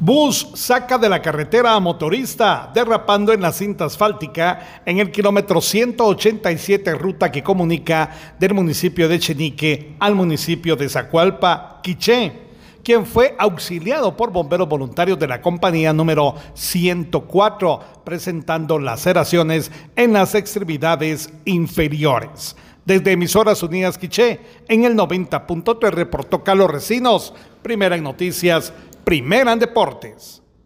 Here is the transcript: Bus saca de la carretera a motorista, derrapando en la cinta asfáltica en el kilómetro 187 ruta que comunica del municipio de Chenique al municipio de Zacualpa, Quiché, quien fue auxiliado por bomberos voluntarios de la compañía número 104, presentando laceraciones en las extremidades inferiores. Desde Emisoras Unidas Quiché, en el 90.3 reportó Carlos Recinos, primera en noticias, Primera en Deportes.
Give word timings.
Bus 0.00 0.50
saca 0.54 0.96
de 0.96 1.08
la 1.08 1.20
carretera 1.20 1.74
a 1.74 1.80
motorista, 1.80 2.70
derrapando 2.72 3.32
en 3.32 3.40
la 3.40 3.50
cinta 3.50 3.86
asfáltica 3.86 4.80
en 4.86 5.00
el 5.00 5.10
kilómetro 5.10 5.60
187 5.60 6.94
ruta 6.94 7.32
que 7.32 7.42
comunica 7.42 8.08
del 8.38 8.54
municipio 8.54 9.08
de 9.08 9.18
Chenique 9.18 9.96
al 9.98 10.14
municipio 10.14 10.76
de 10.76 10.88
Zacualpa, 10.88 11.80
Quiché, 11.82 12.32
quien 12.84 13.06
fue 13.06 13.34
auxiliado 13.40 14.16
por 14.16 14.30
bomberos 14.30 14.68
voluntarios 14.68 15.18
de 15.18 15.26
la 15.26 15.42
compañía 15.42 15.92
número 15.92 16.36
104, 16.54 17.80
presentando 18.04 18.78
laceraciones 18.78 19.72
en 19.96 20.12
las 20.12 20.36
extremidades 20.36 21.28
inferiores. 21.44 22.54
Desde 22.84 23.12
Emisoras 23.12 23.62
Unidas 23.62 23.98
Quiché, 23.98 24.40
en 24.68 24.84
el 24.84 24.96
90.3 24.96 25.90
reportó 25.90 26.42
Carlos 26.42 26.70
Recinos, 26.70 27.34
primera 27.62 27.96
en 27.96 28.02
noticias, 28.02 28.72
Primera 29.08 29.52
en 29.54 29.58
Deportes. 29.58 30.42